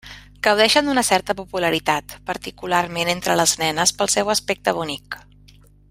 [0.45, 5.21] Gaudeixen d'una certa popularitat, particularment entre les nenes, pel seu aspecte bonic.